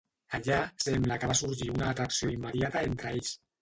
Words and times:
Allà 0.37 0.57
sembla 0.85 1.19
que 1.25 1.31
va 1.33 1.37
sorgir 1.43 1.71
una 1.77 1.93
atracció 1.93 2.35
immediata 2.41 2.87
entre 2.93 3.17
ells. 3.19 3.41